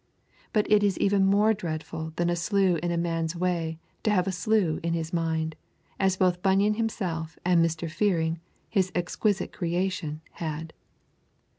But 0.51 0.65
it 0.71 0.81
is 0.81 0.97
even 0.97 1.23
more 1.27 1.53
dreadful 1.53 2.11
than 2.15 2.31
a 2.31 2.35
slough 2.35 2.79
in 2.79 2.89
a 2.89 2.97
man's 2.97 3.35
way 3.35 3.77
to 4.01 4.09
have 4.09 4.25
a 4.25 4.31
slough 4.31 4.79
in 4.81 4.93
his 4.95 5.13
mind, 5.13 5.55
as 5.99 6.17
both 6.17 6.41
Bunyan 6.41 6.73
himself 6.73 7.37
and 7.45 7.63
Mr. 7.63 7.87
Fearing, 7.87 8.39
his 8.67 8.91
exquisite 8.95 9.53
creation, 9.53 10.21
had. 10.31 10.73